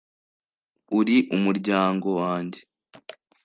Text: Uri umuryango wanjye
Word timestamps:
Uri 0.99 1.17
umuryango 1.35 2.07
wanjye 2.19 2.59